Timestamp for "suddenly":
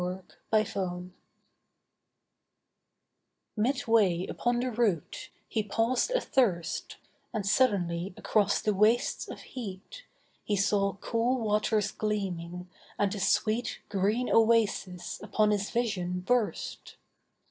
7.45-8.11